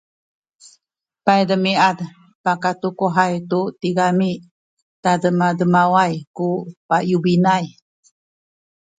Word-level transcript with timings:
paydemiad 1.25 1.97
pakatukuhay 2.45 3.33
tu 3.49 3.59
tigami 3.79 4.31
i 4.39 4.41
tademademawan 5.03 6.13
ku 6.35 6.47
payubinay 6.87 7.65